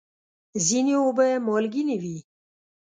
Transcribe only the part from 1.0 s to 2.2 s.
اوبه مالګینې وي.